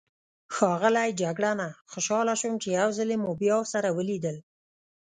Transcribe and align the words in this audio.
ښاغلی 0.55 1.09
جګړنه، 1.21 1.67
خوشحاله 1.91 2.33
شوم 2.41 2.53
چې 2.63 2.69
یو 2.79 2.89
ځلي 2.97 3.17
مو 3.23 3.31
بیا 3.41 3.57
سره 3.73 3.89
ولیدل. 3.97 4.37